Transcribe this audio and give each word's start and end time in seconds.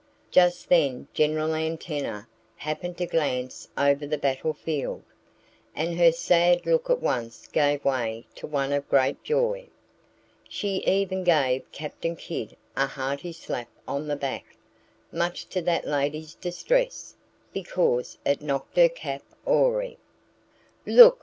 Just 0.31 0.67
then 0.67 1.07
General 1.13 1.53
Antenna 1.53 2.27
happened 2.55 2.97
to 2.97 3.05
glance 3.05 3.67
over 3.77 4.07
the 4.07 4.17
battle 4.17 4.53
field. 4.53 5.03
And 5.75 5.95
her 5.95 6.11
sad 6.11 6.65
look 6.65 6.89
at 6.89 6.99
once 7.03 7.45
gave 7.45 7.85
way 7.85 8.25
to 8.33 8.47
one 8.47 8.73
of 8.73 8.89
great 8.89 9.23
joy. 9.23 9.67
She 10.49 10.77
even 10.85 11.23
gave 11.23 11.71
Captain 11.71 12.15
Kidd 12.15 12.57
a 12.75 12.87
hearty 12.87 13.31
slap 13.31 13.69
on 13.87 14.07
the 14.07 14.15
back 14.15 14.57
much 15.11 15.45
to 15.49 15.61
that 15.61 15.85
lady's 15.85 16.33
distress 16.33 17.13
(because 17.53 18.17
it 18.25 18.41
knocked 18.41 18.77
her 18.77 18.89
cap 18.89 19.21
awry). 19.45 19.97